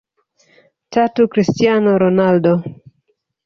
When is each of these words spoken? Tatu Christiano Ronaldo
Tatu 0.93 1.27
Christiano 1.33 1.91
Ronaldo 2.03 2.53